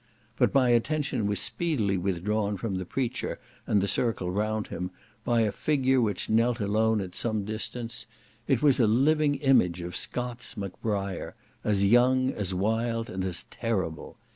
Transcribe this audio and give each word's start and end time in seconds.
But 0.35 0.51
my 0.55 0.69
attention 0.69 1.27
was 1.27 1.39
speedily 1.39 1.95
withdrawn 1.95 2.57
from 2.57 2.79
the 2.79 2.87
preacher, 2.87 3.37
and 3.67 3.79
the 3.81 3.87
circle 3.87 4.31
round 4.31 4.69
him, 4.69 4.89
by 5.23 5.41
a 5.41 5.51
figure 5.51 6.01
which 6.01 6.27
knelt 6.27 6.59
alone 6.59 7.01
at 7.01 7.13
some 7.13 7.45
distance; 7.45 8.07
it 8.47 8.63
was 8.63 8.79
a 8.79 8.87
living 8.87 9.35
image 9.35 9.79
of 9.81 9.95
Scott's 9.95 10.57
Macbriar, 10.57 11.35
as 11.63 11.85
young, 11.85 12.31
as 12.31 12.51
wild, 12.51 13.11
and 13.11 13.23
as 13.23 13.43
terrible. 13.51 14.17